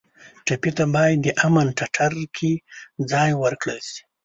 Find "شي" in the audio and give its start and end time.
3.89-4.01